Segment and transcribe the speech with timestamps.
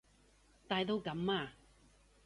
[0.67, 1.53] 大到噉啊？